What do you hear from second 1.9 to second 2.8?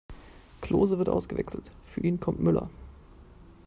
ihn kommt Müller.